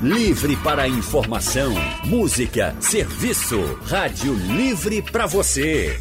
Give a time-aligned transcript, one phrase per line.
[0.00, 1.74] Livre para informação,
[2.04, 3.58] música, serviço.
[3.82, 6.00] Rádio Livre para você.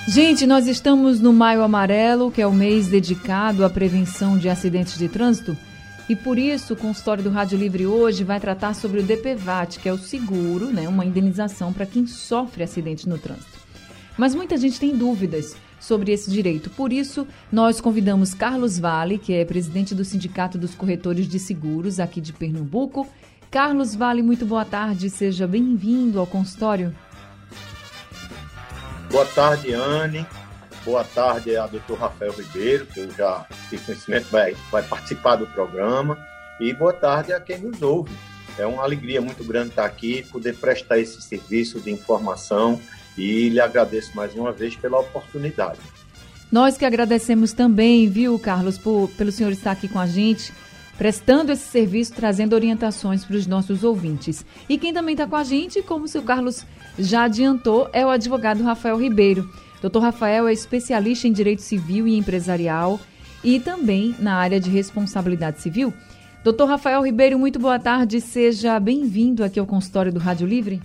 [0.08, 4.98] Gente, nós estamos no Maio Amarelo, que é o mês dedicado à prevenção de acidentes
[4.98, 5.56] de trânsito.
[6.08, 9.88] E por isso, o consultório do Rádio Livre hoje vai tratar sobre o DPVAT, que
[9.88, 13.60] é o seguro, né, uma indenização para quem sofre acidente no trânsito.
[14.16, 16.70] Mas muita gente tem dúvidas sobre esse direito.
[16.70, 21.98] Por isso, nós convidamos Carlos Vale, que é presidente do Sindicato dos Corretores de Seguros
[21.98, 23.08] aqui de Pernambuco.
[23.50, 26.94] Carlos Vale, muito boa tarde, seja bem-vindo ao consultório.
[29.10, 30.26] Boa tarde, Anne.
[30.84, 35.46] Boa tarde a doutor Rafael Ribeiro, que eu já tive conhecimento, vai, vai participar do
[35.46, 36.18] programa.
[36.58, 38.12] E boa tarde a quem nos ouve.
[38.58, 42.80] É uma alegria muito grande estar aqui, poder prestar esse serviço de informação
[43.16, 45.78] e lhe agradeço mais uma vez pela oportunidade.
[46.50, 50.52] Nós que agradecemos também, viu, Carlos, por, pelo senhor estar aqui com a gente,
[50.98, 54.44] prestando esse serviço, trazendo orientações para os nossos ouvintes.
[54.68, 56.66] E quem também está com a gente, como o seu Carlos
[56.98, 59.48] já adiantou, é o advogado Rafael Ribeiro.
[59.82, 59.98] Dr.
[59.98, 63.00] Rafael é especialista em direito civil e empresarial
[63.42, 65.92] e também na área de responsabilidade civil.
[66.44, 68.20] Doutor Rafael Ribeiro, muito boa tarde.
[68.20, 70.80] Seja bem-vindo aqui ao consultório do Rádio Livre.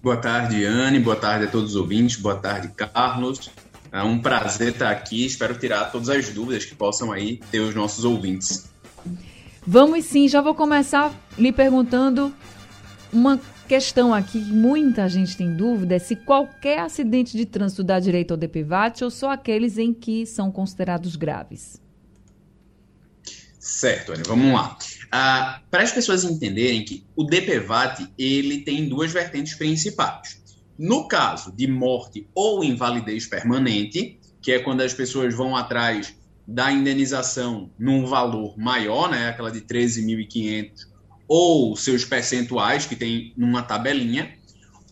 [0.00, 1.00] Boa tarde, Anne.
[1.00, 2.16] Boa tarde a todos os ouvintes.
[2.16, 3.50] Boa tarde, Carlos.
[3.90, 5.26] É um prazer estar aqui.
[5.26, 8.70] Espero tirar todas as dúvidas que possam aí ter os nossos ouvintes.
[9.66, 10.28] Vamos sim.
[10.28, 12.32] Já vou começar lhe perguntando
[13.12, 13.38] uma
[13.72, 18.32] questão aqui que muita gente tem dúvida é se qualquer acidente de trânsito dá direito
[18.32, 21.80] ao DPVAT ou só aqueles em que são considerados graves.
[23.58, 24.76] Certo, Anny, vamos lá.
[25.10, 30.42] Ah, Para as pessoas entenderem que o DPVAT ele tem duas vertentes principais.
[30.78, 36.14] No caso de morte ou invalidez permanente, que é quando as pessoas vão atrás
[36.46, 40.91] da indenização num valor maior, né, aquela de 13.500
[41.34, 44.34] ou seus percentuais, que tem numa tabelinha,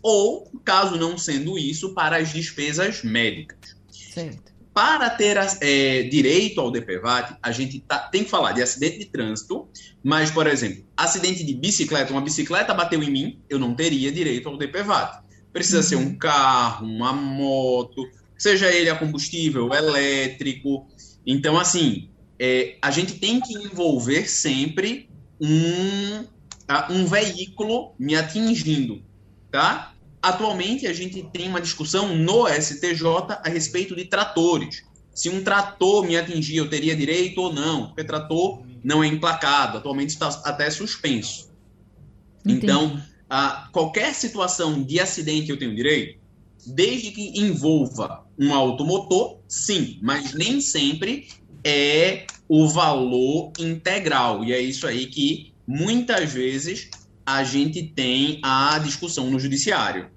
[0.02, 3.76] ou, caso não sendo isso, para as despesas médicas.
[3.92, 4.50] Certo.
[4.72, 9.04] Para ter é, direito ao DPVAT, a gente tá, tem que falar de acidente de
[9.04, 9.68] trânsito,
[10.02, 14.48] mas, por exemplo, acidente de bicicleta, uma bicicleta bateu em mim, eu não teria direito
[14.48, 15.22] ao DPVAT.
[15.52, 15.82] Precisa uhum.
[15.82, 18.08] ser um carro, uma moto,
[18.38, 20.88] seja ele a combustível, elétrico.
[21.26, 22.08] Então, assim,
[22.38, 25.09] é, a gente tem que envolver sempre
[25.40, 26.24] um,
[26.66, 26.88] tá?
[26.90, 29.02] um veículo me atingindo,
[29.50, 29.94] tá?
[30.22, 33.06] Atualmente a gente tem uma discussão no STJ
[33.42, 34.82] a respeito de tratores.
[35.14, 39.78] Se um trator me atingir, eu teria direito ou não, porque trator não é emplacado,
[39.78, 41.50] atualmente está até suspenso.
[42.44, 42.64] Entendi.
[42.64, 46.18] Então, a, qualquer situação de acidente eu tenho direito,
[46.66, 51.28] desde que envolva um automotor, sim, mas nem sempre
[51.64, 54.44] é o valor integral.
[54.44, 56.90] E é isso aí que muitas vezes
[57.24, 60.08] a gente tem a discussão no judiciário.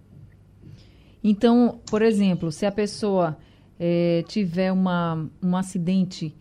[1.23, 3.37] Então, por exemplo, se a pessoa
[3.79, 6.35] é, tiver uma, um acidente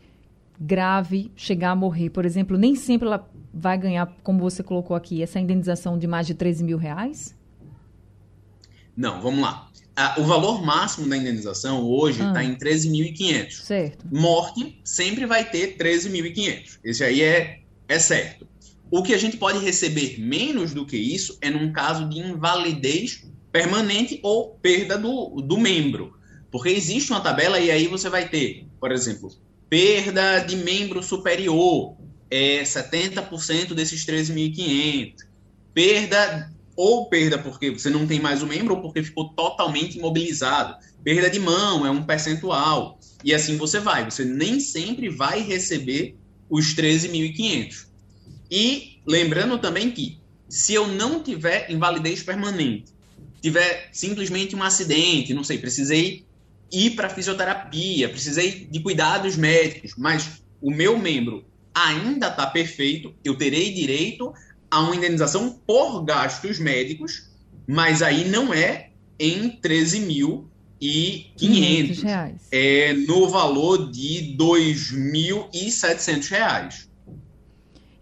[0.58, 5.22] grave, chegar a morrer, por exemplo, nem sempre ela vai ganhar, como você colocou aqui,
[5.22, 7.36] essa indenização de mais de 13 mil reais?
[8.96, 9.69] Não, vamos lá.
[9.94, 12.44] Ah, o valor máximo da indenização hoje está ah.
[12.44, 13.50] em 13.500.
[13.50, 14.06] Certo.
[14.10, 16.78] Morte sempre vai ter 13.500.
[16.82, 18.47] Esse aí é, é certo.
[18.91, 23.25] O que a gente pode receber menos do que isso é num caso de invalidez
[23.50, 26.14] permanente ou perda do, do membro.
[26.50, 29.31] Porque existe uma tabela e aí você vai ter, por exemplo,
[29.69, 31.97] perda de membro superior,
[32.31, 35.14] é 70% desses 13.500.
[35.72, 40.76] Perda ou perda porque você não tem mais o membro, ou porque ficou totalmente imobilizado.
[41.04, 42.98] Perda de mão é um percentual.
[43.24, 44.04] E assim você vai.
[44.04, 46.16] Você nem sempre vai receber
[46.48, 47.86] os 13.500.
[48.50, 52.92] E lembrando também que, se eu não tiver invalidez permanente,
[53.40, 56.25] tiver simplesmente um acidente, não sei, precisei
[56.70, 61.44] ir para fisioterapia, precisei de cuidados médicos, mas o meu membro
[61.75, 64.32] ainda está perfeito, eu terei direito
[64.72, 67.30] a uma indenização por gastos médicos,
[67.69, 68.88] mas aí não é
[69.20, 72.02] em 13.500.
[72.02, 72.48] reais.
[72.50, 76.88] É no valor de 2.700 reais.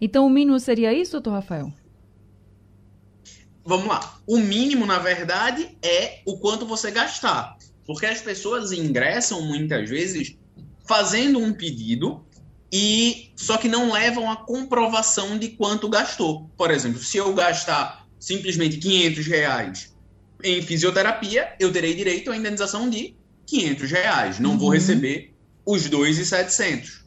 [0.01, 1.73] Então o mínimo seria isso, doutor Rafael?
[3.65, 4.21] Vamos lá.
[4.25, 7.59] O mínimo, na verdade, é o quanto você gastar.
[7.85, 10.37] Porque as pessoas ingressam muitas vezes
[10.87, 12.25] fazendo um pedido
[12.73, 16.49] e só que não levam a comprovação de quanto gastou.
[16.57, 19.97] Por exemplo, se eu gastar simplesmente 500 reais
[20.43, 23.15] em fisioterapia, eu terei direito à indenização de
[23.47, 24.39] 500 reais.
[24.39, 24.59] Não uhum.
[24.59, 25.35] vou receber
[25.67, 27.05] os 2,700.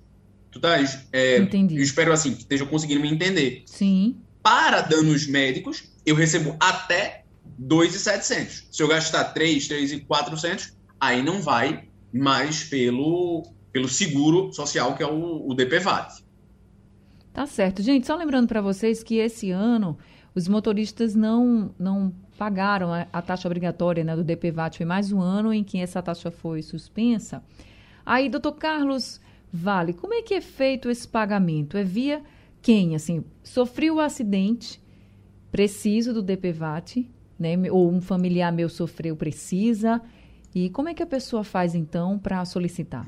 [0.52, 0.78] Tu tá?
[1.12, 1.78] É, Entendi.
[1.78, 3.64] Eu espero assim que esteja conseguindo me entender.
[3.66, 4.18] Sim.
[4.42, 7.24] Para danos médicos, eu recebo até
[7.58, 8.68] 2,700.
[8.72, 13.44] Se eu gastar 3, 3,400, aí não vai mais pelo
[13.74, 16.24] pelo seguro social, que é o, o DPVAT.
[17.34, 17.82] Tá certo.
[17.82, 19.98] Gente, só lembrando para vocês que esse ano
[20.36, 24.78] os motoristas não, não pagaram a, a, taxa obrigatória né, do DPVAT.
[24.78, 27.44] Foi mais um ano em que essa taxa foi suspensa.
[28.06, 29.20] Aí, doutor Carlos
[29.52, 31.78] Vale, como é que é feito esse pagamento?
[31.78, 32.24] É via
[32.62, 32.96] quem?
[32.96, 34.82] Assim, sofreu o acidente,
[35.52, 37.56] preciso do DPVAT, né?
[37.72, 40.02] Ou um familiar meu sofreu, precisa.
[40.56, 43.08] E como é que a pessoa faz, então, para solicitar?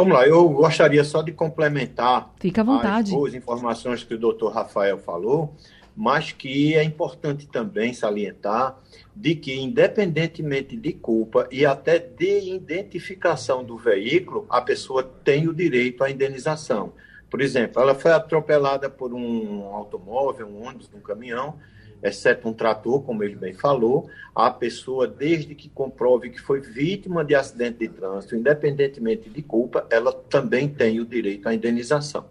[0.00, 3.10] Vamos lá, eu gostaria só de complementar Fica à vontade.
[3.10, 5.54] as boas informações que o doutor Rafael falou,
[5.94, 8.78] mas que é importante também salientar
[9.14, 15.52] de que, independentemente de culpa e até de identificação do veículo, a pessoa tem o
[15.52, 16.94] direito à indenização.
[17.28, 21.58] Por exemplo, ela foi atropelada por um automóvel, um ônibus, um caminhão,
[22.02, 27.24] exceto um trator, como ele bem falou, a pessoa, desde que comprove que foi vítima
[27.24, 32.26] de acidente de trânsito, independentemente de culpa, ela também tem o direito à indenização.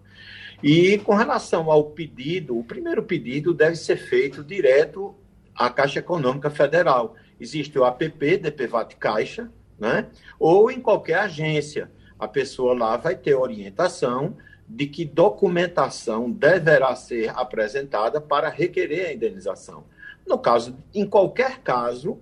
[0.61, 5.15] E com relação ao pedido, o primeiro pedido deve ser feito direto
[5.55, 7.15] à Caixa Econômica Federal.
[7.39, 9.49] Existe o APP, DPVAT Caixa,
[9.79, 10.07] né?
[10.37, 11.89] ou em qualquer agência.
[12.17, 14.35] A pessoa lá vai ter orientação
[14.69, 19.83] de que documentação deverá ser apresentada para requerer a indenização.
[20.27, 22.19] No caso, em qualquer caso,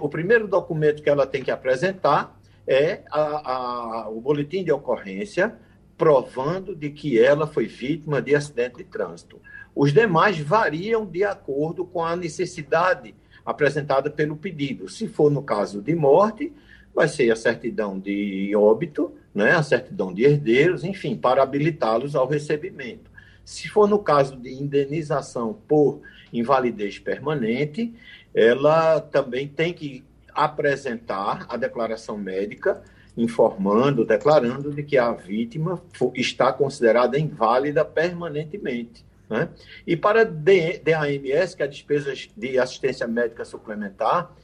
[0.00, 5.56] o primeiro documento que ela tem que apresentar é a, a, o boletim de ocorrência
[5.96, 9.40] provando de que ela foi vítima de acidente de trânsito.
[9.74, 13.14] Os demais variam de acordo com a necessidade
[13.46, 14.90] apresentada pelo pedido.
[14.90, 16.52] Se for no caso de morte,
[16.96, 22.26] vai ser a certidão de óbito, né, a certidão de herdeiros, enfim, para habilitá-los ao
[22.26, 23.10] recebimento.
[23.44, 26.00] Se for no caso de indenização por
[26.32, 27.94] invalidez permanente,
[28.34, 30.02] ela também tem que
[30.34, 32.82] apresentar a declaração médica
[33.14, 35.82] informando, declarando de que a vítima
[36.14, 39.04] está considerada inválida permanentemente.
[39.28, 39.50] Né?
[39.86, 44.34] E para DAMS, que é a despesa de assistência médica suplementar,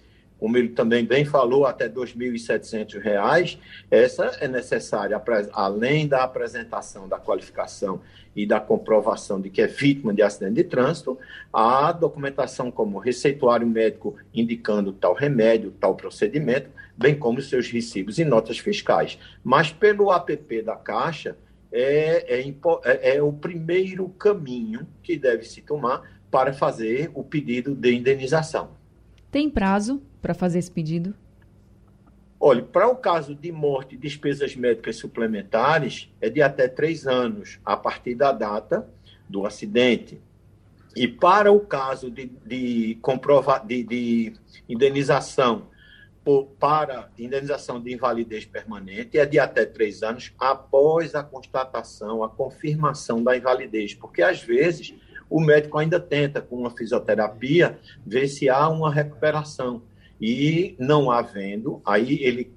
[0.43, 3.59] como ele também bem falou, até R$ 2.700,
[3.89, 5.23] essa é necessária,
[5.53, 8.01] além da apresentação da qualificação
[8.35, 11.17] e da comprovação de que é vítima de acidente de trânsito,
[11.53, 16.69] a documentação como receituário médico indicando tal remédio, tal procedimento,
[16.99, 19.21] bem como seus recibos e notas fiscais.
[19.45, 21.37] Mas pelo app da Caixa,
[21.71, 22.55] é, é,
[22.85, 26.03] é, é o primeiro caminho que deve se tomar
[26.33, 28.71] para fazer o pedido de indenização.
[29.31, 31.15] Tem prazo para fazer esse pedido?
[32.39, 37.61] Olha, para o caso de morte e despesas médicas suplementares, é de até três anos
[37.65, 38.89] a partir da data
[39.29, 40.21] do acidente.
[40.95, 44.33] E para o caso de, de, comprova, de, de
[44.69, 45.69] indenização
[46.25, 52.29] por, para indenização de invalidez permanente, é de até três anos após a constatação, a
[52.29, 53.95] confirmação da invalidez.
[53.95, 54.95] Porque, às vezes,
[55.31, 59.83] o médico ainda tenta, com uma fisioterapia, ver se há uma recuperação.
[60.21, 62.53] E não havendo, aí ele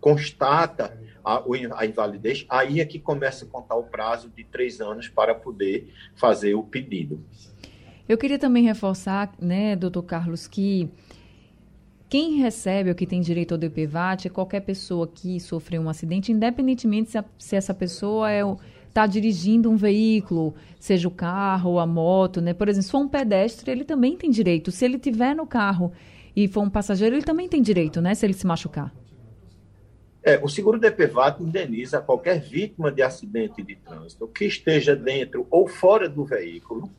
[0.00, 1.42] constata a,
[1.76, 5.92] a, invalidez, aí é que começa a contar o prazo de três anos para poder
[6.14, 7.24] fazer o pedido.
[8.06, 10.90] Eu queria também reforçar, né, doutor Carlos, que
[12.08, 16.30] quem recebe ou que tem direito ao DPVAT é qualquer pessoa que sofreu um acidente,
[16.30, 18.42] independentemente se, a, se essa pessoa é
[18.94, 22.54] está dirigindo um veículo, seja o carro ou a moto, né?
[22.54, 24.70] Por exemplo, se for um pedestre, ele também tem direito.
[24.70, 25.90] Se ele tiver no carro
[26.34, 28.14] e for um passageiro, ele também tem direito, né?
[28.14, 28.92] Se ele se machucar.
[30.22, 35.68] É, o seguro DPVAT indeniza qualquer vítima de acidente de trânsito que esteja dentro ou
[35.68, 36.90] fora do veículo,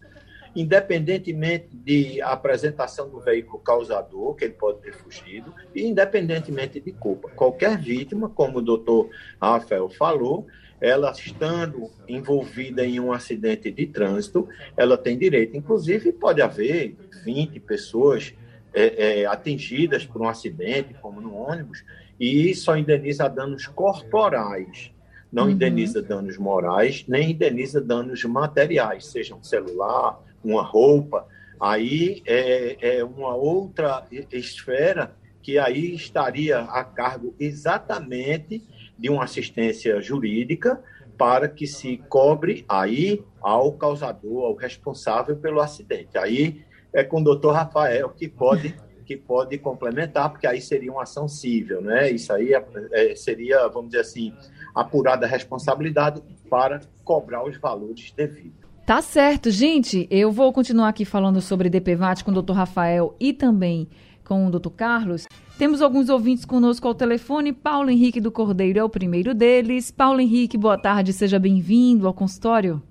[0.55, 7.29] independentemente de apresentação do veículo causador, que ele pode ter fugido, e independentemente de culpa.
[7.29, 9.09] Qualquer vítima, como o doutor
[9.41, 10.45] Rafael falou,
[10.79, 15.57] ela estando envolvida em um acidente de trânsito, ela tem direito.
[15.57, 18.35] Inclusive, pode haver 20 pessoas
[18.75, 21.83] é, é, atingidas por um acidente, como no ônibus,
[22.19, 24.91] e só indeniza danos corporais.
[25.31, 25.51] Não uhum.
[25.51, 31.27] indeniza danos morais, nem indeniza danos materiais, seja um celular, uma roupa.
[31.59, 38.63] Aí é, é uma outra esfera que aí estaria a cargo exatamente
[38.97, 40.81] de uma assistência jurídica
[41.17, 46.17] para que se cobre aí ao causador, ao responsável pelo acidente.
[46.17, 46.64] Aí
[46.95, 48.73] é com o doutor Rafael que pode
[49.05, 52.09] que pode complementar, porque aí seria uma ação civil, né?
[52.09, 54.33] Isso aí é, é, seria, vamos dizer assim,
[54.73, 58.65] apurada a responsabilidade para cobrar os valores devidos.
[58.83, 60.07] Tá certo, gente.
[60.09, 63.87] Eu vou continuar aqui falando sobre DPVAT com o doutor Rafael e também
[64.23, 65.27] com o doutor Carlos.
[65.55, 67.53] Temos alguns ouvintes conosco ao telefone.
[67.53, 69.91] Paulo Henrique do Cordeiro é o primeiro deles.
[69.91, 72.81] Paulo Henrique, boa tarde, seja bem-vindo ao consultório.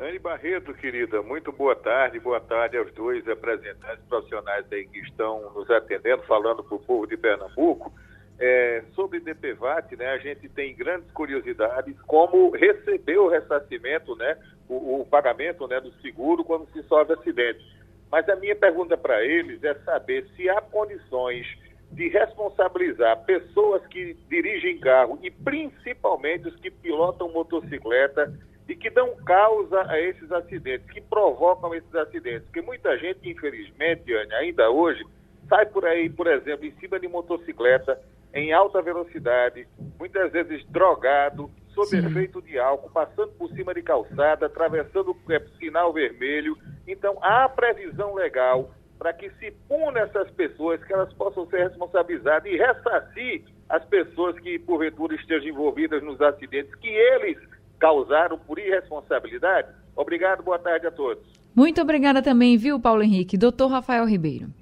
[0.00, 5.52] Anne Barreto, querida, muito boa tarde, boa tarde aos dois representantes profissionais aí que estão
[5.52, 7.92] nos atendendo, falando para o povo de Pernambuco.
[8.38, 15.02] É, sobre DPVAT, né, a gente tem grandes curiosidades como receber o ressarcimento, né, o,
[15.02, 17.62] o pagamento né, do seguro quando se sofre acidente.
[18.10, 21.46] Mas a minha pergunta para eles é saber se há condições
[21.92, 28.32] de responsabilizar pessoas que dirigem carro e principalmente os que pilotam motocicleta
[28.70, 32.44] e que dão causa a esses acidentes, que provocam esses acidentes.
[32.44, 35.04] Porque muita gente, infelizmente, ainda hoje,
[35.48, 38.00] sai por aí, por exemplo, em cima de motocicleta,
[38.32, 39.66] em alta velocidade,
[39.98, 42.06] muitas vezes drogado, sob Sim.
[42.06, 46.56] efeito de álcool, passando por cima de calçada, atravessando é, sinal vermelho.
[46.86, 52.52] Então, há previsão legal para que se puna essas pessoas, que elas possam ser responsabilizadas
[52.52, 57.38] e ressarcir as pessoas que, porventura, estejam envolvidas nos acidentes que eles
[57.80, 59.68] causaram por irresponsabilidade.
[59.96, 61.24] Obrigado, boa tarde a todos.
[61.54, 63.36] Muito obrigada também, viu, Paulo Henrique?
[63.36, 64.52] Doutor Rafael Ribeiro.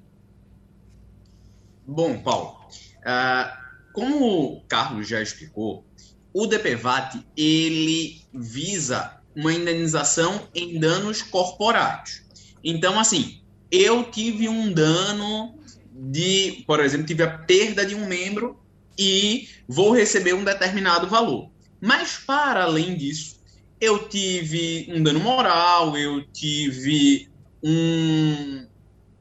[1.86, 2.56] Bom, Paulo,
[3.00, 5.84] uh, como o Carlos já explicou,
[6.32, 12.26] o DPVAT ele visa uma indenização em danos corporais.
[12.62, 15.58] Então, assim, eu tive um dano
[15.92, 18.58] de, por exemplo, tive a perda de um membro
[18.98, 21.50] e vou receber um determinado valor.
[21.80, 23.38] Mas para além disso,
[23.80, 27.28] eu tive um dano moral, eu tive
[27.62, 28.66] um,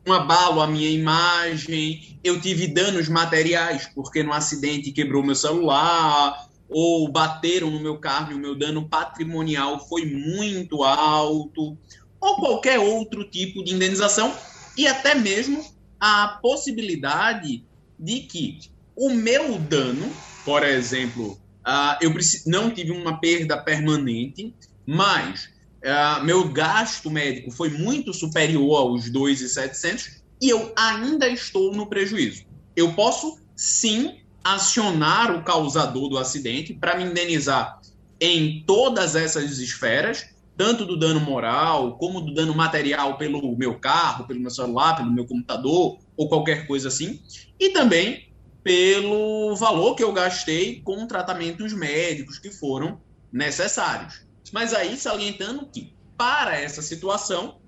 [0.08, 6.48] um abalo à minha imagem, eu tive danos materiais, porque no acidente quebrou meu celular,
[6.70, 11.78] ou bateram no meu carro e o meu dano patrimonial foi muito alto,
[12.20, 14.34] ou qualquer outro tipo de indenização,
[14.76, 15.64] e até mesmo
[16.00, 17.64] a possibilidade
[18.00, 18.60] de que
[18.96, 20.12] o meu dano,
[20.44, 22.14] por exemplo, uh, eu
[22.46, 24.56] não tive uma perda permanente,
[24.86, 25.50] mas
[25.84, 32.46] uh, meu gasto médico foi muito superior aos 2,700 e eu ainda estou no prejuízo.
[32.76, 37.82] Eu posso sim acionar o causador do acidente para me indenizar
[38.20, 44.26] em todas essas esferas, tanto do dano moral, como do dano material pelo meu carro,
[44.26, 47.20] pelo meu celular, pelo meu computador, ou qualquer coisa assim,
[47.60, 48.27] e também
[48.68, 53.00] pelo valor que eu gastei com tratamentos médicos que foram
[53.32, 54.26] necessários.
[54.52, 57.60] Mas aí salientando que, para essa situação,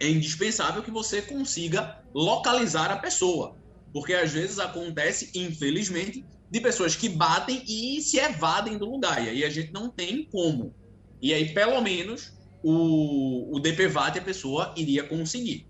[0.00, 3.56] é indispensável que você consiga localizar a pessoa.
[3.92, 9.24] Porque às vezes acontece, infelizmente, de pessoas que batem e se evadem do lugar.
[9.24, 10.74] E aí a gente não tem como
[11.20, 15.66] e aí, pelo menos, o, o DPVAT a pessoa iria conseguir.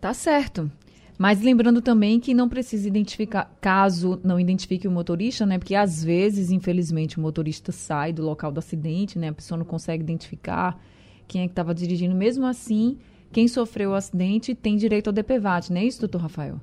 [0.00, 0.70] Tá certo.
[1.18, 5.58] Mas lembrando também que não precisa identificar, caso não identifique o motorista, né?
[5.58, 9.30] Porque às vezes, infelizmente, o motorista sai do local do acidente, né?
[9.30, 10.80] A pessoa não consegue identificar
[11.26, 12.14] quem é que estava dirigindo.
[12.14, 12.98] Mesmo assim,
[13.32, 16.60] quem sofreu o acidente tem direito ao DPVAT, não é isso, doutor Rafael?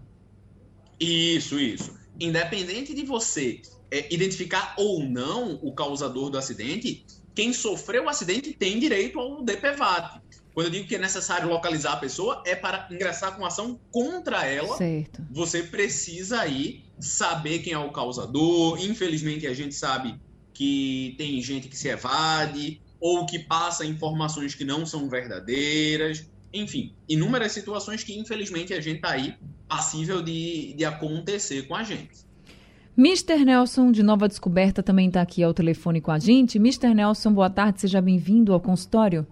[0.99, 1.93] Isso, isso.
[2.17, 8.53] Independente de você é, identificar ou não o causador do acidente, quem sofreu o acidente
[8.53, 10.21] tem direito ao DPVAT.
[10.55, 14.45] Quando eu digo que é necessário localizar a pessoa, é para ingressar com ação contra
[14.45, 14.77] ela.
[14.77, 15.21] Certo.
[15.29, 18.81] Você precisa aí saber quem é o causador.
[18.81, 20.17] Infelizmente, a gente sabe
[20.53, 26.25] que tem gente que se evade ou que passa informações que não são verdadeiras.
[26.53, 29.35] Enfim, inúmeras situações que, infelizmente, a gente está aí
[29.67, 32.23] passível de, de acontecer com a gente.
[32.97, 33.43] Mr.
[33.43, 36.57] Nelson, de Nova Descoberta, também está aqui ao telefone com a gente.
[36.57, 36.93] Mr.
[36.93, 39.27] Nelson, boa tarde, seja bem-vindo ao consultório.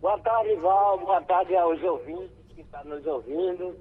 [0.00, 0.98] Boa tarde, Val.
[0.98, 3.74] Boa tarde aos ouvintes que estão nos ouvindo.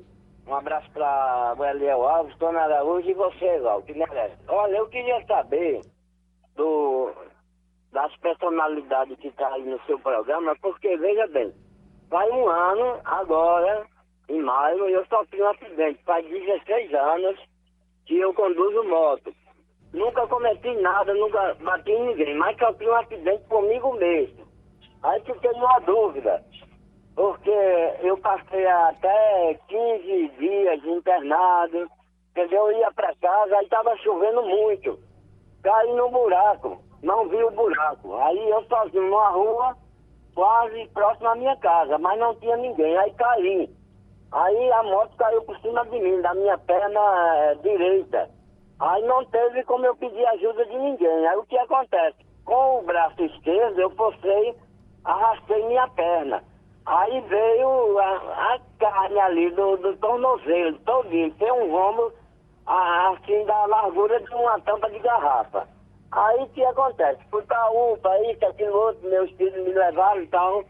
[0.48, 4.38] Um abraço para o Eliel Alves, Dona Araújo e você, Val, que merece.
[4.48, 5.82] Olha, eu queria saber
[6.56, 7.12] do,
[7.92, 11.54] das personalidades que estão tá aí no seu programa, porque, veja bem,
[12.10, 13.86] faz um ano, agora,
[14.30, 17.40] em maio, eu sofri um acidente, faz 16 anos
[18.06, 19.34] que eu conduzo moto.
[19.92, 24.45] Nunca cometi nada, nunca bati em ninguém, mas sofri um acidente comigo mesmo.
[25.06, 26.44] Aí fiquei numa dúvida,
[27.16, 27.52] porque
[28.02, 31.88] eu passei até 15 dias internado,
[32.32, 32.72] entendeu?
[32.72, 34.98] Eu ia pra casa, aí tava chovendo muito.
[35.62, 38.16] Caí no buraco, não vi o buraco.
[38.16, 39.78] Aí eu sozinho numa rua,
[40.34, 42.98] quase próximo à minha casa, mas não tinha ninguém.
[42.98, 43.70] Aí caí.
[44.32, 47.00] Aí a moto caiu por cima de mim, da minha perna
[47.38, 48.28] eh, direita.
[48.80, 51.28] Aí não teve como eu pedir ajuda de ninguém.
[51.28, 52.18] Aí o que acontece?
[52.44, 54.56] Com o braço esquerdo eu forcei,
[55.06, 56.44] arrastei minha perna.
[56.86, 61.32] Aí veio a, a carne ali do, do tornozelo, todinho.
[61.36, 62.12] Tem um rombo
[62.66, 65.68] assim da largura de uma tampa de garrafa.
[66.12, 67.20] Aí o que acontece?
[67.30, 70.64] Fui pra UPA, isso, aquilo outro, meus filhos me levaram e tal.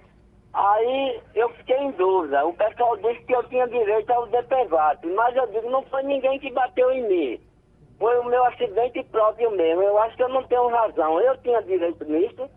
[0.54, 2.46] Aí eu fiquei em dúvida.
[2.46, 6.40] O pessoal disse que eu tinha direito ao DPVAT, mas eu digo, não foi ninguém
[6.40, 7.40] que bateu em mim.
[8.00, 9.84] Foi o meu acidente próprio mesmo.
[9.84, 11.20] Eu acho que eu não tenho razão.
[11.20, 12.50] Eu tinha direito nisso.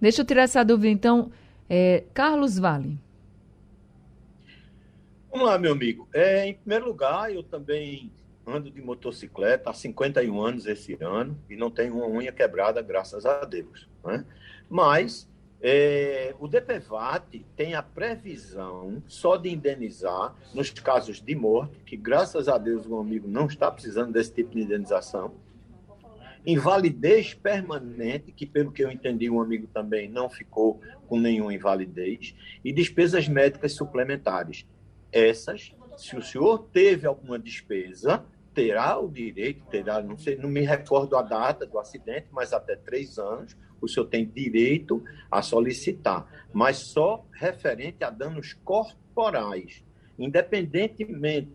[0.00, 1.30] Deixa eu tirar essa dúvida, então.
[1.68, 2.98] É, Carlos Vale.
[5.30, 6.08] Vamos lá, meu amigo.
[6.12, 8.10] É, em primeiro lugar, eu também
[8.46, 13.26] ando de motocicleta há 51 anos esse ano e não tenho uma unha quebrada, graças
[13.26, 13.86] a Deus.
[14.02, 14.24] Né?
[14.70, 15.28] Mas
[15.60, 22.48] é, o DPVAT tem a previsão só de indenizar nos casos de morte, que graças
[22.48, 25.34] a Deus o amigo não está precisando desse tipo de indenização.
[26.46, 32.34] Invalidez permanente, que pelo que eu entendi, o amigo também não ficou com nenhuma invalidez.
[32.64, 34.66] E despesas médicas suplementares.
[35.12, 40.62] Essas, se o senhor teve alguma despesa, terá o direito, terá, não sei, não me
[40.62, 46.26] recordo a data do acidente, mas até três anos, o senhor tem direito a solicitar,
[46.52, 49.84] mas só referente a danos corporais.
[50.18, 51.52] Independentemente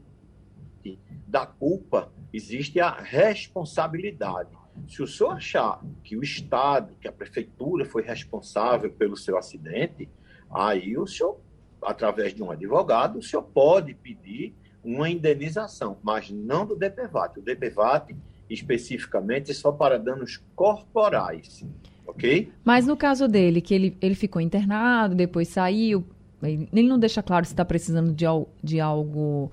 [1.27, 4.62] da culpa, existe a responsabilidade.
[4.87, 10.09] Se o senhor achar que o Estado, que a prefeitura foi responsável pelo seu acidente,
[10.51, 11.39] aí o senhor,
[11.81, 17.39] através de um advogado, o senhor pode pedir uma indenização, mas não do DPVAT.
[17.39, 18.15] O DPVAT,
[18.49, 21.65] especificamente, é só para danos corporais,
[22.05, 22.51] ok?
[22.63, 26.05] Mas no caso dele, que ele, ele ficou internado, depois saiu,
[26.41, 28.25] ele não deixa claro se está precisando de,
[28.61, 29.51] de algo...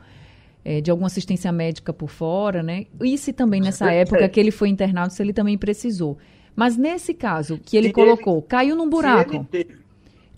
[0.62, 2.86] É, de alguma assistência médica por fora, né?
[3.02, 6.18] E se também nessa época que ele foi internado, se ele também precisou.
[6.54, 9.46] Mas nesse caso que ele se colocou, ele, caiu num buraco.
[9.50, 9.78] Teve,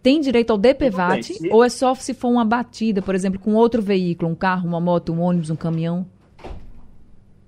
[0.03, 3.55] tem direito ao DPVAT bem, ou é só se for uma batida, por exemplo, com
[3.55, 6.07] outro veículo, um carro, uma moto, um ônibus, um caminhão?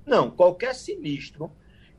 [0.07, 1.51] Não, qualquer sinistro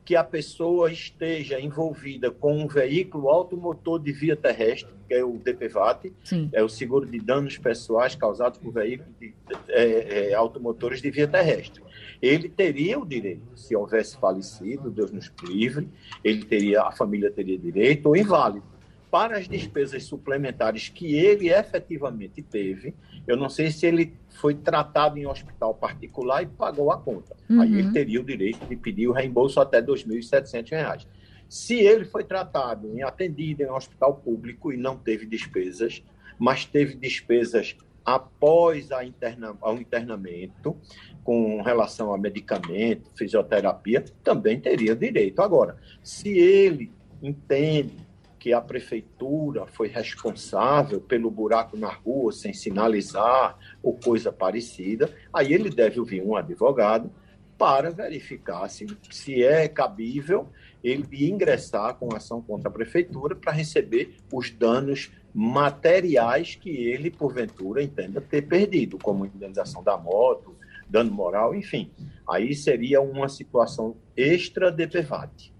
[0.06, 5.32] que a pessoa esteja envolvida com um veículo automotor de via terrestre, que é o
[5.32, 6.48] DPVAT, Sim.
[6.52, 9.34] é o seguro de danos pessoais causados por veículos de,
[9.68, 11.82] é, é, automotores de via terrestre.
[12.22, 15.88] Ele teria o direito, se houvesse falecido, Deus nos livre,
[16.22, 18.75] ele teria, a família teria direito, ou inválido
[19.16, 22.94] para as despesas suplementares que ele efetivamente teve,
[23.26, 27.34] eu não sei se ele foi tratado em hospital particular e pagou a conta.
[27.48, 27.62] Uhum.
[27.62, 31.06] Aí ele teria o direito de pedir o reembolso até R$ 2.700.
[31.48, 36.04] Se ele foi tratado e atendido em hospital público e não teve despesas,
[36.38, 37.74] mas teve despesas
[38.04, 40.76] após a interna, ao internamento,
[41.24, 45.40] com relação a medicamento, fisioterapia, também teria direito.
[45.40, 48.05] Agora, se ele entende
[48.46, 55.52] que a prefeitura foi responsável pelo buraco na rua sem sinalizar ou coisa parecida, aí
[55.52, 57.10] ele deve ouvir um advogado
[57.58, 60.46] para verificar se, se é cabível
[60.84, 67.82] ele ingressar com ação contra a prefeitura para receber os danos materiais que ele, porventura,
[67.82, 70.54] entenda ter perdido, como indenização da moto,
[70.88, 71.90] dano moral, enfim.
[72.30, 75.52] Aí seria uma situação extra de PVAT.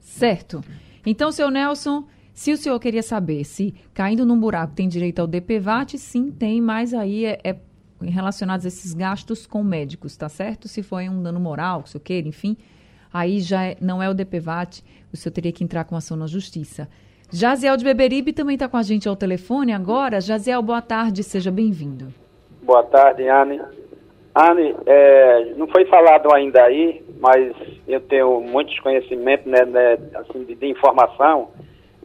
[0.00, 0.60] Certo.
[1.06, 5.26] Então, seu Nelson, se o senhor queria saber se caindo num buraco tem direito ao
[5.26, 7.56] DPVAT, sim, tem, mas aí é, é
[8.00, 10.66] relacionados a esses gastos com médicos, tá certo?
[10.66, 12.56] Se foi um dano moral, se eu queira, enfim,
[13.12, 16.26] aí já é, não é o DPVAT, o senhor teria que entrar com ação na
[16.26, 16.88] justiça.
[17.30, 20.20] Jaziel de Beberibe também está com a gente ao telefone agora.
[20.20, 22.12] Jaziel, boa tarde, seja bem-vindo.
[22.62, 23.60] Boa tarde, Anne.
[24.34, 27.54] Anne, é, não foi falado ainda aí, mas
[27.88, 31.48] eu tenho muitos conhecimentos né, né assim, de, de informação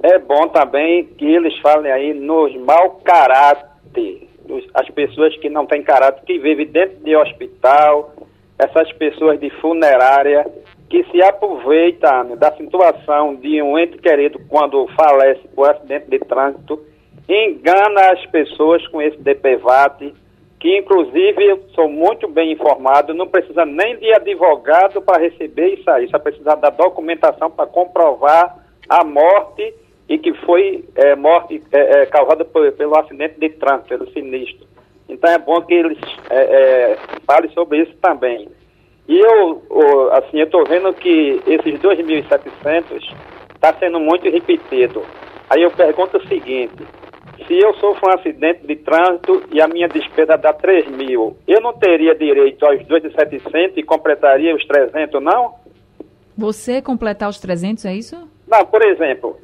[0.01, 4.27] é bom também que eles falem aí nos mau caráter,
[4.73, 8.13] as pessoas que não têm caráter, que vivem dentro de hospital,
[8.59, 10.45] essas pessoas de funerária,
[10.89, 16.79] que se aproveitam da situação de um ente querido quando falece por acidente de trânsito,
[17.27, 20.13] engana as pessoas com esse DPVAT,
[20.59, 25.89] que inclusive eu sou muito bem informado, não precisa nem de advogado para receber isso
[25.89, 28.57] aí, só precisa da documentação para comprovar
[28.87, 29.73] a morte
[30.09, 34.65] e que foi é, morte é, é, causada por, pelo acidente de trânsito, pelo sinistro.
[35.09, 35.97] Então é bom que eles
[36.29, 38.47] é, é, falem sobre isso também.
[39.07, 39.63] E eu,
[40.11, 43.15] assim, eu estou vendo que esses 2.700
[43.55, 45.01] está sendo muito repetido.
[45.49, 46.83] Aí eu pergunto o seguinte,
[47.45, 51.61] se eu sofro um acidente de trânsito e a minha despesa dá 3 mil, eu
[51.61, 55.53] não teria direito aos 2.700 e completaria os 300, não?
[56.37, 58.27] Você completar os 300, é isso?
[58.45, 59.37] Não, por exemplo,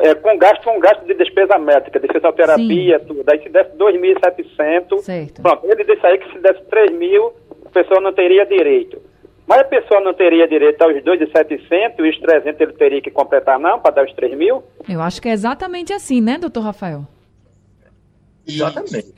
[0.00, 3.04] é, com gasto com gasto de despesa médica, de fisioterapia, Sim.
[3.06, 3.24] tudo.
[3.30, 7.32] Aí se desse 2.700, pronto, ele disse aí que se desse 3 mil,
[7.66, 9.00] a pessoa não teria direito.
[9.46, 13.58] Mas a pessoa não teria direito aos 2.700 e os 300 ele teria que completar
[13.58, 14.62] não, para dar os 3 mil?
[14.86, 17.06] Eu acho que é exatamente assim, né, doutor Rafael?
[18.46, 19.14] Exatamente.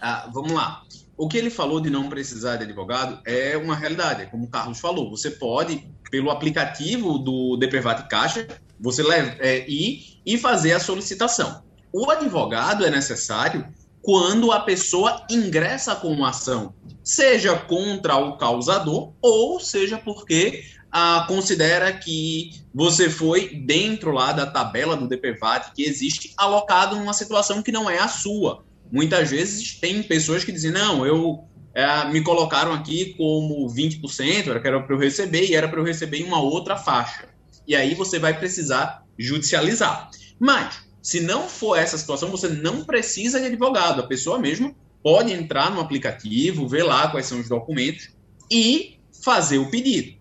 [0.00, 0.82] Ah, vamos lá.
[1.16, 4.50] O que ele falou de não precisar de advogado é uma realidade, é como o
[4.50, 5.08] Carlos falou.
[5.10, 8.46] Você pode, pelo aplicativo do DPVAT Caixa,
[8.78, 11.62] você leva, é, ir e fazer a solicitação.
[11.90, 13.66] O advogado é necessário
[14.02, 21.24] quando a pessoa ingressa com uma ação, seja contra o causador ou seja porque ah,
[21.26, 27.62] considera que você foi dentro lá da tabela do DPVAT que existe alocado numa situação
[27.62, 28.64] que não é a sua.
[28.90, 31.44] Muitas vezes tem pessoas que dizem, não, eu
[31.74, 35.80] é, me colocaram aqui como 20%, era que era para eu receber, e era para
[35.80, 37.28] eu receber em uma outra faixa.
[37.66, 40.08] E aí você vai precisar judicializar.
[40.38, 44.00] Mas, se não for essa situação, você não precisa de advogado.
[44.00, 48.10] A pessoa mesmo pode entrar no aplicativo, ver lá quais são os documentos
[48.50, 50.16] e fazer o pedido.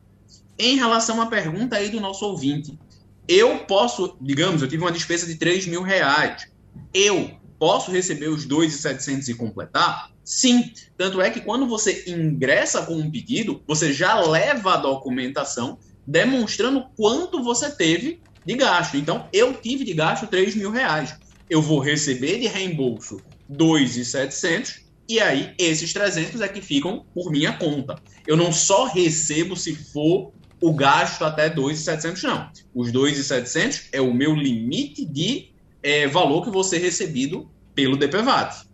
[0.58, 2.78] Em relação à pergunta aí do nosso ouvinte,
[3.28, 6.48] eu posso, digamos, eu tive uma despesa de 3 mil reais.
[6.94, 10.12] Eu posso receber os 2,700 e completar?
[10.24, 10.72] Sim.
[10.98, 16.86] Tanto é que quando você ingressa com um pedido, você já leva a documentação demonstrando
[16.96, 18.98] quanto você teve de gasto.
[18.98, 21.16] Então, eu tive de gasto 3 mil reais.
[21.50, 27.54] Eu vou receber de reembolso 2,700 e aí esses 300 é que ficam por minha
[27.54, 28.02] conta.
[28.26, 32.50] Eu não só recebo se for o gasto até 2,700, não.
[32.74, 35.54] Os 2,700 é o meu limite de
[35.86, 38.66] é, valor que você recebido pelo DPVAT.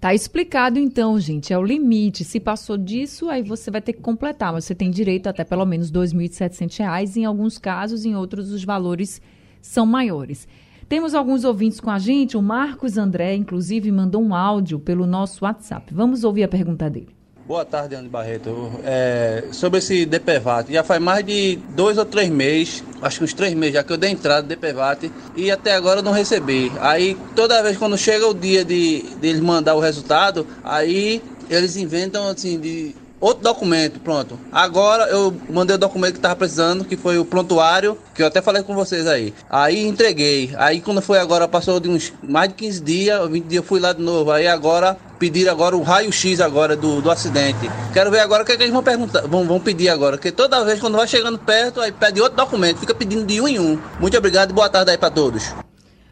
[0.00, 2.24] Tá explicado então, gente, é o limite.
[2.24, 5.64] Se passou disso, aí você vai ter que completar, mas você tem direito até pelo
[5.64, 9.22] menos R$ 2.700, em alguns casos, em outros os valores
[9.62, 10.48] são maiores.
[10.88, 15.44] Temos alguns ouvintes com a gente, o Marcos André, inclusive, mandou um áudio pelo nosso
[15.44, 15.94] WhatsApp.
[15.94, 17.19] Vamos ouvir a pergunta dele.
[17.46, 18.70] Boa tarde, André Barreto.
[18.84, 23.34] É, sobre esse DPVAT, já faz mais de dois ou três meses, acho que uns
[23.34, 26.70] três meses já que eu dei entrada no DPVAT e até agora eu não recebi.
[26.80, 31.76] Aí toda vez quando chega o dia de, de eles mandar o resultado, aí eles
[31.76, 34.38] inventam assim de outro documento, pronto.
[34.52, 38.40] Agora eu mandei o documento que estava precisando, que foi o prontuário, que eu até
[38.40, 39.34] falei com vocês aí.
[39.48, 40.52] Aí entreguei.
[40.56, 43.80] Aí quando foi agora, passou de uns mais de 15 dias, 20 dias, eu fui
[43.80, 44.30] lá de novo.
[44.30, 47.68] Aí agora pedir agora o raio-x agora do, do acidente.
[47.92, 50.32] Quero ver agora o que, é que eles vão perguntar, vão, vão pedir agora, porque
[50.32, 53.60] toda vez quando vai chegando perto, aí pede outro documento, fica pedindo de um em
[53.60, 53.78] um.
[54.00, 55.54] Muito obrigado e boa tarde aí para todos.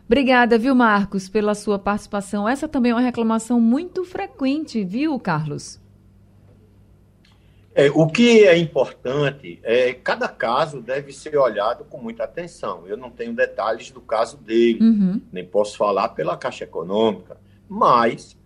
[0.05, 2.47] Obrigada, viu, Marcos, pela sua participação.
[2.47, 5.81] Essa também é uma reclamação muito frequente, viu, Carlos?
[7.75, 12.87] É, o que é importante é cada caso deve ser olhado com muita atenção.
[12.87, 15.21] Eu não tenho detalhes do caso dele, uhum.
[15.33, 18.37] nem posso falar pela Caixa Econômica, mas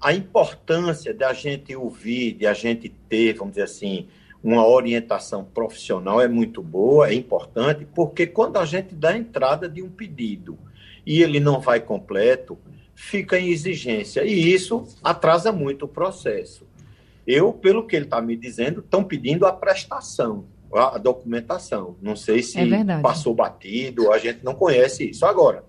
[0.00, 4.06] a importância da gente ouvir, de a gente ter, vamos dizer assim,
[4.42, 9.82] uma orientação profissional é muito boa, é importante, porque quando a gente dá entrada de
[9.82, 10.58] um pedido
[11.04, 12.58] e ele não vai completo,
[12.94, 16.66] fica em exigência e isso atrasa muito o processo.
[17.26, 21.96] Eu, pelo que ele está me dizendo, estão pedindo a prestação, a documentação.
[22.00, 25.26] Não sei se é passou batido, a gente não conhece isso.
[25.26, 25.64] Agora,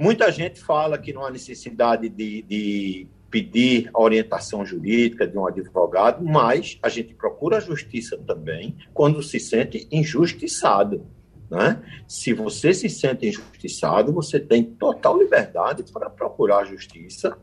[0.00, 6.24] muita gente fala que não há necessidade de, de pedir orientação jurídica de um advogado,
[6.24, 11.06] mas a gente procura a justiça também quando se sente injustiçado.
[11.50, 11.82] Né?
[12.08, 17.36] Se você se sente injustiçado, você tem total liberdade para procurar a justiça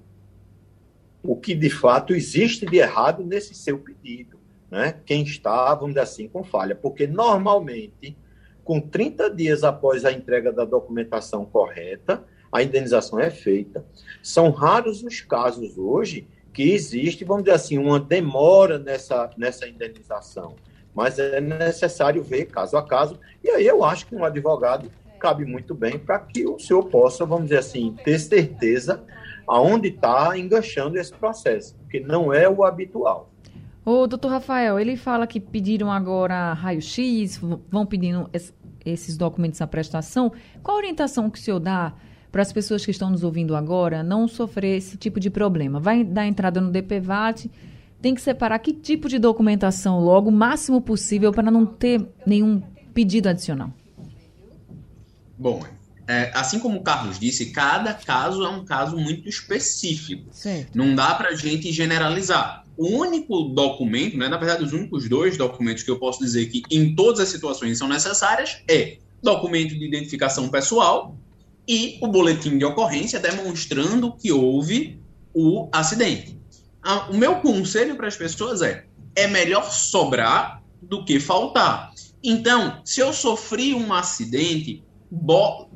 [1.24, 4.40] o que de fato existe de errado nesse seu pedido.
[4.72, 4.96] Né?
[5.06, 6.74] Quem está, vamos dizer assim, com falha.
[6.74, 8.18] Porque normalmente,
[8.64, 13.86] com 30 dias após a entrega da documentação correta, a indenização é feita.
[14.22, 20.56] São raros os casos hoje que existe, vamos dizer assim, uma demora nessa, nessa indenização.
[20.94, 23.20] Mas é necessário ver caso a caso.
[23.44, 27.26] E aí eu acho que um advogado cabe muito bem para que o senhor possa,
[27.26, 29.04] vamos dizer assim, ter certeza
[29.48, 33.30] aonde está enganchando esse processo, porque não é o habitual.
[33.86, 38.30] O doutor Rafael, ele fala que pediram agora raio-x, vão pedindo
[38.84, 40.32] esses documentos à prestação.
[40.62, 41.94] Qual a orientação que o senhor dá
[42.32, 45.80] para as pessoas que estão nos ouvindo agora não sofrer esse tipo de problema?
[45.80, 47.50] Vai dar entrada no DPVAT,
[48.02, 52.62] tem que separar que tipo de documentação logo, o máximo possível, para não ter nenhum
[52.94, 53.72] pedido adicional?
[55.38, 55.64] Bom,
[56.08, 60.30] é, assim como o Carlos disse, cada caso é um caso muito específico.
[60.32, 60.76] Certo.
[60.76, 62.64] Não dá para a gente generalizar.
[62.78, 66.64] O único documento, né, na verdade, os únicos dois documentos que eu posso dizer que
[66.72, 71.18] em todas as situações são necessárias é documento de identificação pessoal
[71.68, 75.00] e o boletim de ocorrência demonstrando que houve
[75.34, 76.40] o acidente.
[77.10, 81.92] O meu conselho para as pessoas é: é melhor sobrar do que faltar.
[82.24, 84.84] Então, se eu sofri um acidente,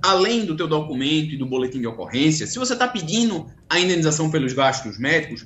[0.01, 4.31] além do teu documento e do boletim de ocorrência, se você está pedindo a indenização
[4.31, 5.45] pelos gastos médicos,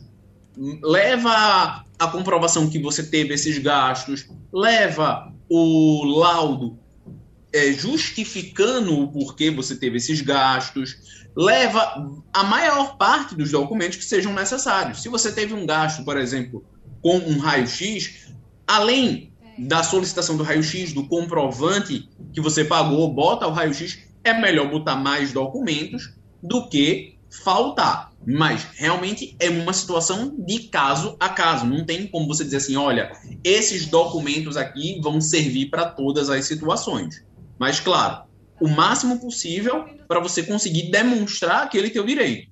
[0.81, 6.79] leva a comprovação que você teve esses gastos, leva o laudo
[7.55, 10.97] é, justificando o porquê você teve esses gastos,
[11.35, 15.01] leva a maior parte dos documentos que sejam necessários.
[15.01, 16.65] Se você teve um gasto, por exemplo,
[17.01, 18.33] com um raio-x,
[18.67, 24.69] além da solicitação do raio-x, do comprovante que você pagou, bota o raio-x, é melhor
[24.69, 26.13] botar mais documentos
[26.43, 28.11] do que faltar.
[28.27, 31.65] Mas realmente é uma situação de caso a caso.
[31.65, 33.13] Não tem como você dizer assim: olha,
[33.43, 37.23] esses documentos aqui vão servir para todas as situações.
[37.57, 38.23] Mas, claro,
[38.59, 42.49] o máximo possível para você conseguir demonstrar aquele teu direito.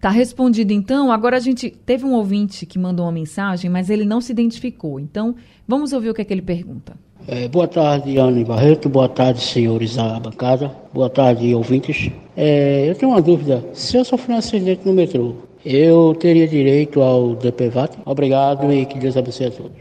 [0.00, 1.10] Tá respondido então.
[1.10, 5.00] Agora a gente teve um ouvinte que mandou uma mensagem, mas ele não se identificou.
[5.00, 5.34] Então,
[5.66, 6.96] vamos ouvir o que é que ele pergunta.
[7.26, 8.88] É, boa tarde, Ana Barreto.
[8.88, 10.74] Boa tarde, senhores da bancada.
[10.94, 12.10] Boa tarde, ouvintes.
[12.36, 13.64] É, eu tenho uma dúvida.
[13.74, 15.34] Se eu sofrer um acidente no metrô,
[15.64, 17.98] eu teria direito ao DPVAT?
[18.04, 19.78] Obrigado e que Deus abençoe a todos.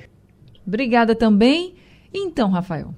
[0.65, 1.75] Obrigada também.
[2.11, 2.93] Então, Rafael.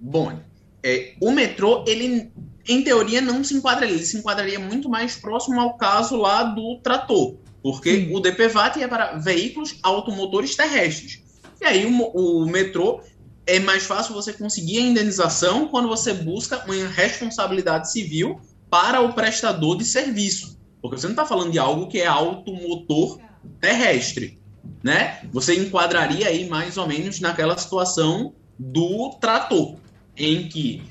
[0.00, 0.38] Bom,
[0.82, 2.32] é, o metrô, ele
[2.68, 3.94] em teoria, não se enquadraria.
[3.94, 8.14] Ele se enquadraria muito mais próximo ao caso lá do trator, porque Sim.
[8.14, 11.22] o DPVAT é para veículos automotores terrestres.
[11.60, 13.00] E aí o, o metrô
[13.46, 19.12] é mais fácil você conseguir a indenização quando você busca uma responsabilidade civil para o
[19.12, 20.58] prestador de serviço.
[20.80, 23.18] Porque você não está falando de algo que é automotor
[23.60, 24.38] terrestre.
[24.82, 25.20] Né?
[25.32, 29.76] Você enquadraria aí mais ou menos naquela situação do trator,
[30.20, 30.82] em que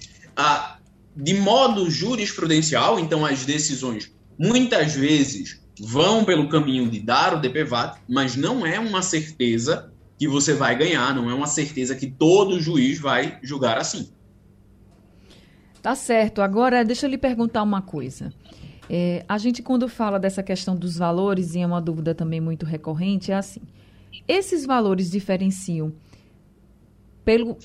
[1.15, 7.99] de modo jurisprudencial, então as decisões muitas vezes vão pelo caminho de dar o DPVAT,
[8.07, 12.59] mas não é uma certeza que você vai ganhar, não é uma certeza que todo
[12.59, 14.09] juiz vai julgar assim.
[15.81, 16.41] Tá certo.
[16.41, 18.33] Agora, deixa eu lhe perguntar uma coisa.
[18.89, 22.65] É, a gente, quando fala dessa questão dos valores, e é uma dúvida também muito
[22.65, 23.61] recorrente, é assim:
[24.27, 25.93] esses valores diferenciam
[27.23, 27.57] pelo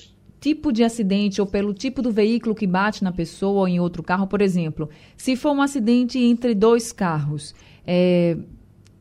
[0.45, 4.03] tipo de acidente ou pelo tipo do veículo que bate na pessoa ou em outro
[4.03, 8.37] carro, por exemplo, se for um acidente entre dois carros é,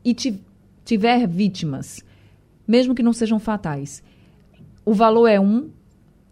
[0.02, 0.16] e
[0.86, 2.02] tiver vítimas,
[2.66, 4.02] mesmo que não sejam fatais,
[4.86, 5.68] o valor é um.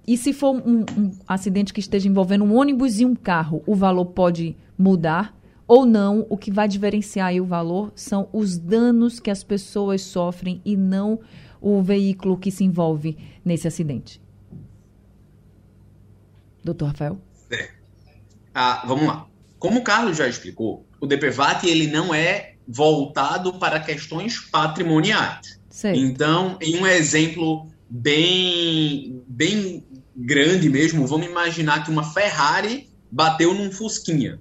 [0.09, 3.75] E se for um, um acidente que esteja envolvendo um ônibus e um carro, o
[3.75, 6.27] valor pode mudar ou não.
[6.31, 11.21] O que vai diferenciar o valor são os danos que as pessoas sofrem e não
[11.61, 14.22] o veículo que se envolve nesse acidente.
[16.65, 17.19] Doutor Rafael?
[17.51, 17.71] É.
[18.55, 19.27] Ah, vamos lá.
[19.59, 25.61] Como o Carlos já explicou, o DPVAT ele não é voltado para questões patrimoniais.
[25.97, 33.71] Então, em um exemplo bem, bem grande mesmo, vamos imaginar que uma Ferrari bateu num
[33.71, 34.41] Fusquinha.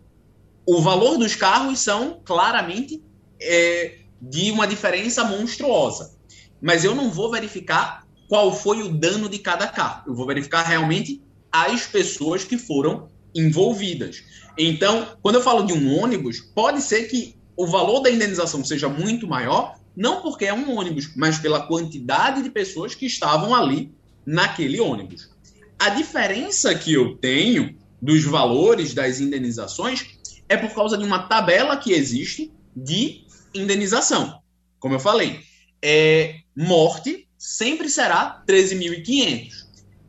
[0.65, 3.01] O valor dos carros são claramente
[3.41, 6.15] é, de uma diferença monstruosa.
[6.61, 10.03] Mas eu não vou verificar qual foi o dano de cada carro.
[10.07, 11.21] Eu vou verificar realmente
[11.51, 14.23] as pessoas que foram envolvidas.
[14.57, 18.87] Então, quando eu falo de um ônibus, pode ser que o valor da indenização seja
[18.87, 23.93] muito maior, não porque é um ônibus, mas pela quantidade de pessoas que estavam ali
[24.25, 25.29] naquele ônibus.
[25.77, 30.05] A diferença que eu tenho dos valores das indenizações
[30.47, 34.41] é por causa de uma tabela que existe de indenização.
[34.79, 35.39] Como eu falei,
[35.81, 39.60] é, morte sempre será 13.500.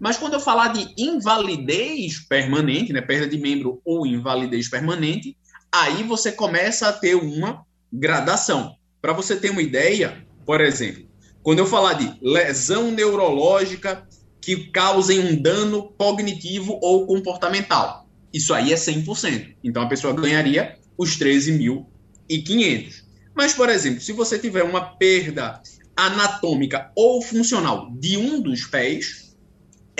[0.03, 5.37] Mas quando eu falar de invalidez permanente, né, perda de membro ou invalidez permanente,
[5.71, 8.75] aí você começa a ter uma gradação.
[9.01, 11.05] Para você ter uma ideia, por exemplo,
[11.41, 14.05] quando eu falar de lesão neurológica
[14.41, 19.55] que causem um dano cognitivo ou comportamental, isso aí é 100%.
[19.62, 23.05] Então a pessoa ganharia os 13.500.
[23.37, 25.62] Mas, por exemplo, se você tiver uma perda
[25.97, 29.32] anatômica ou funcional de um dos pés,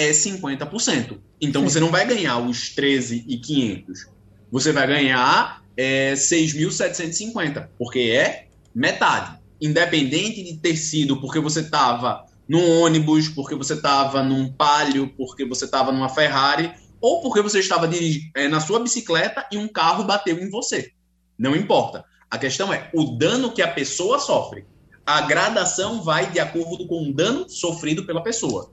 [0.03, 1.19] é 50%.
[1.41, 1.69] Então Sim.
[1.69, 4.07] você não vai ganhar os 13,500.
[4.51, 9.38] Você vai ganhar é 6.750, porque é metade.
[9.61, 15.45] Independente de ter sido porque você estava num ônibus, porque você estava num palio, porque
[15.45, 17.88] você estava numa Ferrari, ou porque você estava
[18.35, 20.93] é, na sua bicicleta e um carro bateu em você.
[21.38, 22.05] Não importa.
[22.31, 24.65] A questão é o dano que a pessoa sofre.
[25.05, 28.73] A gradação vai de acordo com o dano sofrido pela pessoa.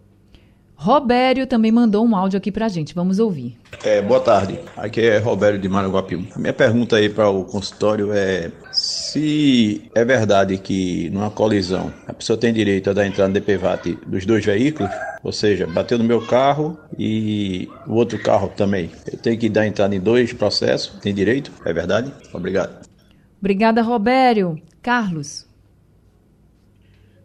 [0.81, 2.95] Robério também mandou um áudio aqui pra gente.
[2.95, 3.57] Vamos ouvir.
[3.83, 4.61] É, boa tarde.
[4.77, 6.25] Aqui é Robério de Maraguapiú.
[6.33, 12.13] A minha pergunta aí para o consultório é se é verdade que numa colisão a
[12.13, 14.89] pessoa tem direito a dar entrada no DPVAT dos dois veículos,
[15.21, 18.89] ou seja, bateu no meu carro e o outro carro também.
[19.11, 21.51] Eu tenho que dar entrada em dois processos, tem direito?
[21.65, 22.09] É verdade?
[22.33, 22.87] Obrigado.
[23.37, 24.57] Obrigada, Robério.
[24.81, 25.45] Carlos.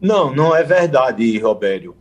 [0.00, 1.94] Não, não é verdade, Robério.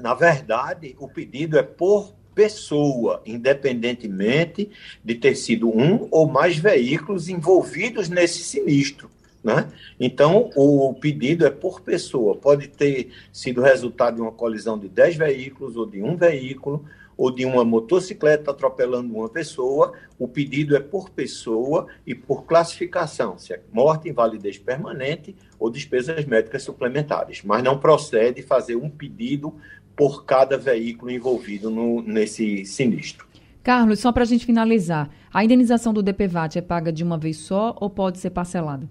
[0.00, 4.70] Na verdade, o pedido é por pessoa, independentemente
[5.04, 9.10] de ter sido um ou mais veículos envolvidos nesse sinistro.
[9.42, 9.68] Né?
[9.98, 12.36] Então, o pedido é por pessoa.
[12.36, 16.84] Pode ter sido resultado de uma colisão de 10 veículos ou de um veículo,
[17.20, 23.38] ou de uma motocicleta atropelando uma pessoa, o pedido é por pessoa e por classificação,
[23.38, 27.42] se é morte, invalidez permanente ou despesas médicas suplementares.
[27.44, 29.54] Mas não procede fazer um pedido
[30.00, 33.26] por cada veículo envolvido no, nesse sinistro.
[33.62, 37.36] Carlos, só para a gente finalizar, a indenização do DPVAT é paga de uma vez
[37.36, 38.88] só ou pode ser parcelada?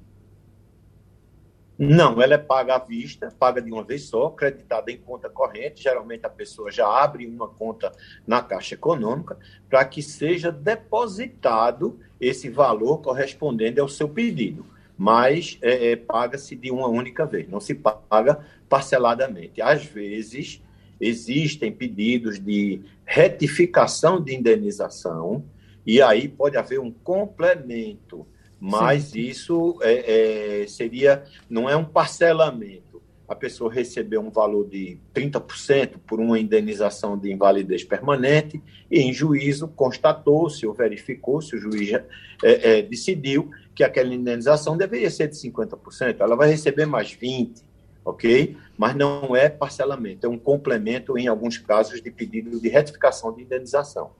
[1.79, 5.81] Não, ela é paga à vista, paga de uma vez só, creditada em conta corrente.
[5.81, 7.91] Geralmente a pessoa já abre uma conta
[8.27, 9.35] na Caixa Econômica
[9.67, 14.63] para que seja depositado esse valor correspondente ao seu pedido.
[14.95, 19.59] Mas é, é, paga-se de uma única vez, não se paga parceladamente.
[19.59, 20.61] Às vezes
[20.99, 25.43] existem pedidos de retificação de indenização
[25.85, 28.27] e aí pode haver um complemento
[28.59, 29.21] mas Sim.
[29.21, 33.01] isso é, é, seria, não é um parcelamento.
[33.27, 39.13] A pessoa recebeu um valor de 30% por uma indenização de invalidez permanente e, em
[39.13, 42.03] juízo, constatou-se ou verificou-se, o juiz é,
[42.43, 46.17] é, decidiu que aquela indenização deveria ser de 50%.
[46.19, 47.63] Ela vai receber mais 20%,
[48.09, 48.55] ok?
[48.77, 53.43] Mas não é parcelamento, é um complemento, em alguns casos, de pedido de retificação de
[53.43, 54.11] indenização.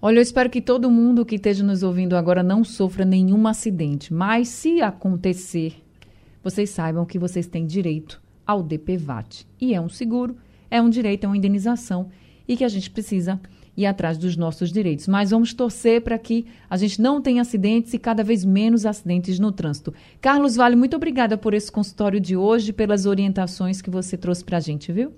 [0.00, 4.14] Olha, eu espero que todo mundo que esteja nos ouvindo agora não sofra nenhum acidente,
[4.14, 5.82] mas se acontecer,
[6.42, 9.46] vocês saibam que vocês têm direito ao DPVAT.
[9.60, 10.36] E é um seguro,
[10.70, 12.10] é um direito, é uma indenização
[12.46, 13.40] e que a gente precisa
[13.78, 15.06] ir atrás dos nossos direitos.
[15.06, 19.38] Mas vamos torcer para que a gente não tenha acidentes e cada vez menos acidentes
[19.38, 19.94] no trânsito.
[20.20, 24.56] Carlos Vale, muito obrigada por esse consultório de hoje, pelas orientações que você trouxe para
[24.56, 25.14] a gente, viu?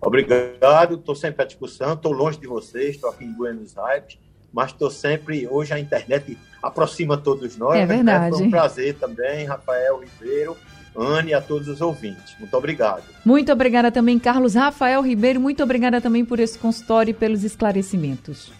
[0.00, 4.18] Obrigado, estou sempre à discussão, estou longe de vocês, estou aqui em Buenos Aires,
[4.52, 7.78] mas estou sempre, hoje a internet aproxima todos nós.
[7.78, 8.36] É verdade.
[8.36, 10.56] Foi um prazer também, Rafael Ribeiro,
[10.96, 12.34] Anne e a todos os ouvintes.
[12.38, 13.02] Muito obrigado.
[13.24, 18.52] Muito obrigada também, Carlos Rafael Ribeiro, muito obrigada também por esse consultório e pelos esclarecimentos.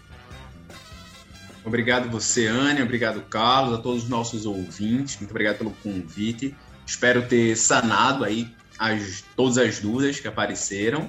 [1.65, 6.55] Obrigado você, Anne, obrigado, Carlos, a todos os nossos ouvintes, muito obrigado pelo convite.
[6.87, 11.09] Espero ter sanado aí as, todas as dúvidas que apareceram.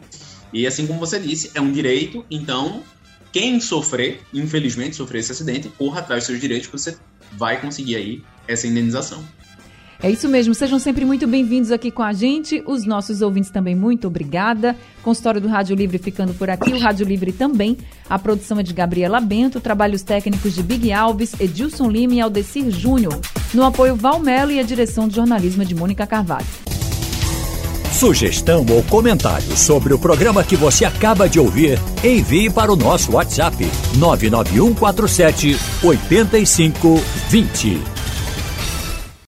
[0.52, 2.84] E assim como você disse, é um direito, então
[3.32, 6.98] quem sofrer, infelizmente, sofrer esse acidente, corra atrás dos seus direitos que você
[7.32, 9.24] vai conseguir aí essa indenização.
[10.04, 12.64] É isso mesmo, sejam sempre muito bem-vindos aqui com a gente.
[12.66, 14.76] Os nossos ouvintes também, muito obrigada.
[15.04, 17.78] Consultório do Rádio Livre ficando por aqui, o Rádio Livre também.
[18.10, 22.72] A produção é de Gabriela Bento, trabalhos técnicos de Big Alves, Edilson Lima e Aldecir
[22.72, 23.20] Júnior.
[23.54, 26.48] No apoio Valmelo e a direção de jornalismo de Mônica Carvalho.
[27.94, 33.12] Sugestão ou comentário sobre o programa que você acaba de ouvir, envie para o nosso
[33.12, 33.56] WhatsApp
[34.00, 38.01] 99147 8520.